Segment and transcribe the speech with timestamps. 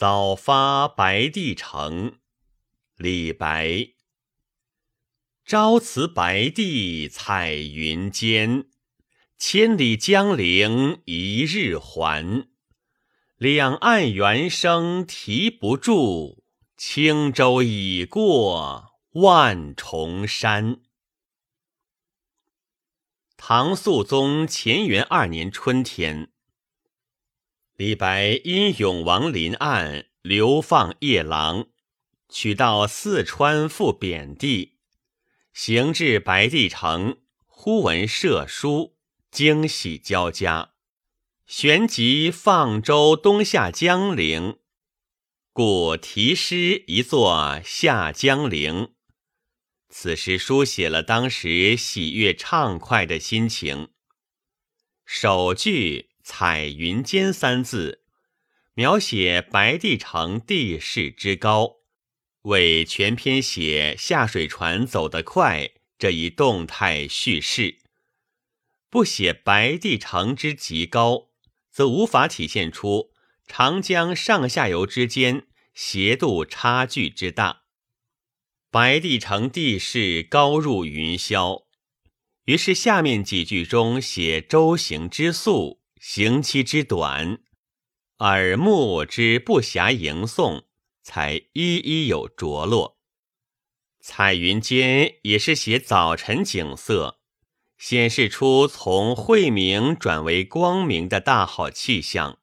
[0.00, 2.20] 早发白帝城，
[2.96, 3.88] 李白。
[5.44, 8.70] 朝辞白帝彩云间，
[9.36, 12.48] 千里江陵一日还。
[13.36, 16.44] 两岸猿声啼不住，
[16.78, 20.80] 轻舟已过万重山。
[23.36, 26.32] 唐肃宗乾元二年春天。
[27.80, 31.68] 李白因永王临案，流放夜郎，
[32.28, 34.76] 取到四川赴贬地，
[35.54, 38.98] 行至白帝城，忽闻赦书，
[39.30, 40.72] 惊喜交加，
[41.46, 44.58] 旋即放舟东下江陵，
[45.54, 47.32] 故题诗一作
[47.64, 48.74] 《下江陵》。
[49.88, 53.88] 此诗书写了当时喜悦畅快的心情。
[55.06, 56.09] 首句。
[56.32, 58.02] 彩云间三字，
[58.74, 61.78] 描写白帝城地势之高，
[62.42, 67.78] 为全篇写下水船走得快这一动态叙事。
[68.88, 71.30] 不写白帝城之极高，
[71.68, 73.10] 则无法体现出
[73.48, 77.62] 长江上下游之间斜度差距之大。
[78.70, 81.64] 白帝城地势高入云霄，
[82.44, 85.79] 于是下面几句中写舟行之速。
[86.00, 87.40] 行期之短，
[88.20, 90.64] 耳目之不暇迎送，
[91.02, 92.96] 才一一有着落。
[94.00, 97.18] 彩云间也是写早晨景色，
[97.76, 102.38] 显示出从晦明转为光明的大好气象，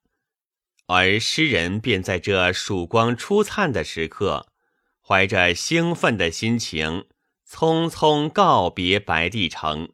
[0.85, 4.51] 而诗人便在这曙光初灿的时刻，
[5.01, 7.07] 怀着兴奋的心情，
[7.49, 9.93] 匆匆告别白帝城。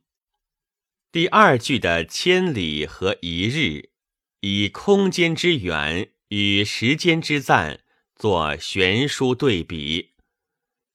[1.14, 3.92] 第二句的千里和一日，
[4.40, 7.82] 以空间之远与时间之暂
[8.16, 10.14] 做悬殊对比，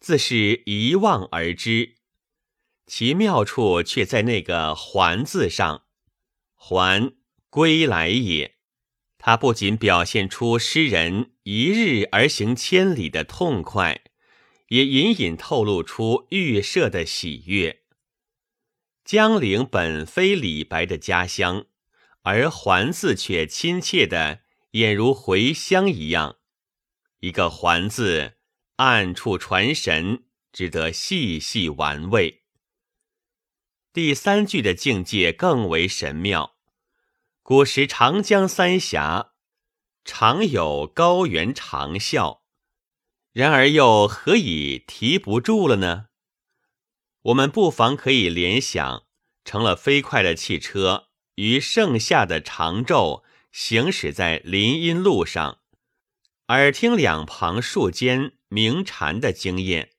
[0.00, 1.94] 自是一望而知。
[2.88, 5.84] 其妙处却在那个“还”字上
[6.58, 7.12] ，“还”
[7.48, 8.56] 归来也。
[9.18, 14.02] 它不仅表现出诗人一日而行千里的痛快，
[14.70, 17.77] 也隐隐透露出预设的喜悦。
[19.08, 21.64] 江陵本非李白的家乡，
[22.24, 24.40] 而还字却亲切的
[24.72, 26.36] 俨如回乡一样。
[27.20, 28.34] 一个还字，
[28.76, 32.42] 暗处传神，值得细细玩味。
[33.94, 36.56] 第三句的境界更为神妙。
[37.42, 39.32] 古时长江三峡，
[40.04, 42.40] 常有高原长啸，
[43.32, 46.07] 然而又何以提不住了呢？
[47.28, 49.04] 我们不妨可以联想，
[49.44, 53.22] 乘了飞快的汽车，于盛夏的长昼
[53.52, 55.58] 行驶在林荫路上，
[56.46, 59.90] 耳听两旁树间鸣蝉的经验。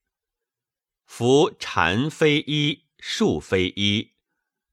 [1.05, 4.13] 夫蝉非一，树非一，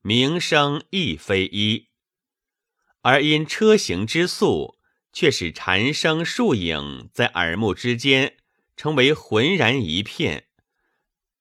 [0.00, 1.88] 鸣声亦非一，
[3.02, 4.78] 而因车行之速，
[5.12, 8.38] 却使蝉声树影在耳目之间
[8.78, 10.44] 成为浑然一片。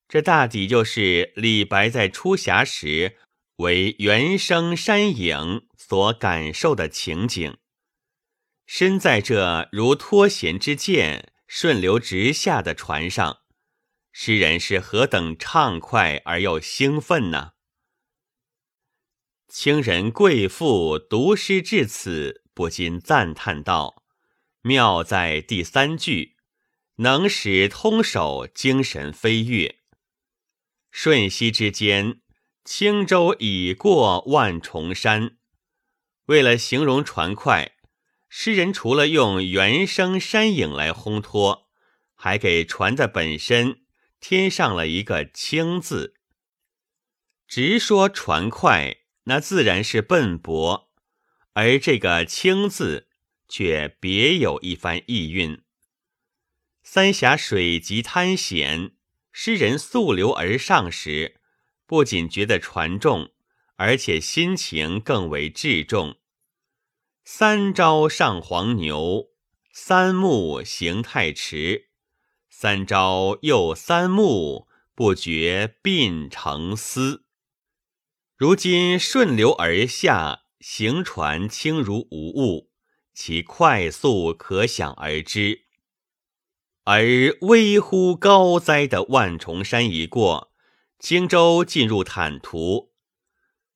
[0.07, 3.17] 这大抵就是李白在出峡时
[3.57, 7.57] 为原声山影所感受的情景。
[8.65, 13.39] 身在这如脱弦之箭顺流直下的船上，
[14.11, 17.51] 诗人是何等畅快而又兴奋呢？
[19.47, 24.03] 清人贵妇读诗至此，不禁赞叹道
[24.61, 26.35] ：“妙在第三句，
[26.97, 29.79] 能使通手精神飞跃。”
[30.97, 32.21] 瞬息之间，
[32.63, 35.37] 轻舟已过万重山。
[36.27, 37.73] 为了形容船快，
[38.29, 41.69] 诗人除了用原声山影来烘托，
[42.15, 43.81] 还给船的本身
[44.21, 46.15] 添上了一个“轻”字。
[47.45, 50.87] 直说船快，那自然是笨拙；
[51.51, 53.09] 而这个“轻”字，
[53.49, 55.61] 却别有一番意蕴。
[56.83, 58.94] 三峡水急滩险。
[59.37, 61.41] 诗人溯流而上时，
[61.85, 63.31] 不仅觉得船重，
[63.75, 66.15] 而且心情更为至重。
[67.25, 69.31] 三朝上黄牛，
[69.73, 71.89] 三暮行太迟。
[72.49, 77.25] 三朝又三暮，不觉鬓成丝。
[78.37, 82.71] 如今顺流而下，行船轻如无物，
[83.13, 85.64] 其快速可想而知。
[86.85, 90.53] 而微乎高哉的万重山一过，
[90.99, 92.93] 轻舟进入坦途，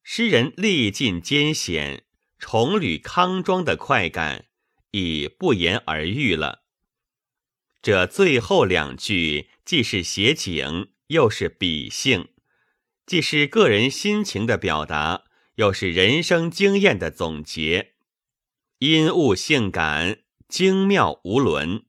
[0.04, 2.06] 诗人历尽艰险、
[2.38, 4.46] 重履康庄的快感
[4.92, 6.64] 已不言而喻了。
[7.82, 12.28] 这最后两句既是写景，又是比兴，
[13.08, 15.24] 既是个人心情的表达，
[15.56, 17.96] 又是人生经验的总结，
[18.78, 21.86] 因物性感，精妙无伦。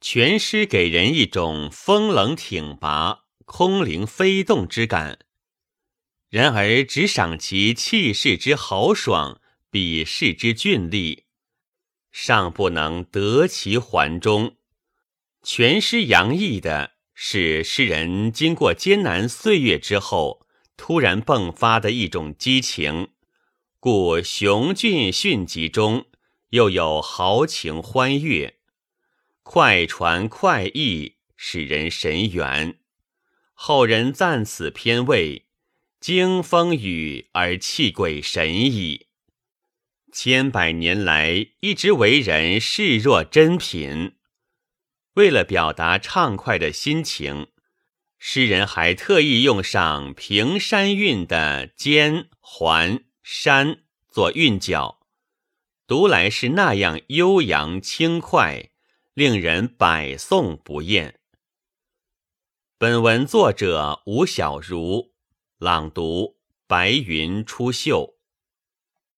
[0.00, 5.18] 全诗给人一种风冷挺拔、空灵飞动之感。
[6.30, 9.40] 然而，只赏其气势之豪爽，
[9.70, 11.24] 笔势之俊丽，
[12.12, 14.56] 尚不能得其环中。
[15.42, 20.46] 全诗洋溢的是诗人经过艰难岁月之后，
[20.76, 23.08] 突然迸发的一种激情，
[23.80, 26.06] 故雄峻迅疾中
[26.50, 28.57] 又有豪情欢悦，
[29.50, 32.80] 快传快意，使人神远。
[33.54, 35.46] 后人赞此篇为。
[35.98, 39.06] 经风雨而气鬼神矣。
[40.12, 44.16] 千百年来一直为人视若珍品。
[45.14, 47.46] 为了表达畅快的心情，
[48.18, 55.00] 诗人还特意用上平山韵的兼、环、山做韵脚，
[55.86, 58.68] 读来是那样悠扬轻快，
[59.18, 61.18] 令人百诵不厌。
[62.78, 65.12] 本文作者吴小如。
[65.58, 66.36] 朗读：
[66.68, 68.17] 白云出岫。